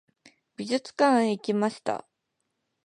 [0.55, 2.05] 美術館へ行きました。